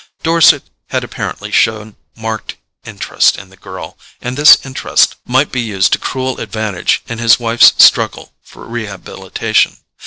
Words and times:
Dorset 0.23 0.63
had 0.87 1.03
apparently 1.03 1.51
shown 1.51 1.95
marked 2.15 2.55
interest 2.85 3.37
in 3.37 3.49
the 3.51 3.55
girl, 3.55 3.99
and 4.19 4.35
this 4.35 4.57
interest 4.65 5.13
might 5.27 5.51
be 5.51 5.61
used 5.61 5.93
to 5.93 5.99
cruel 5.99 6.39
advantage 6.39 7.03
in 7.07 7.19
his 7.19 7.39
wife's 7.39 7.73
struggle 7.77 8.33
for 8.41 8.65
rehabilitation. 8.67 9.77